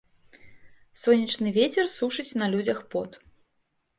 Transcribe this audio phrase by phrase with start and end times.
[1.01, 3.11] Сонечны вецер сушыць на людзях пот.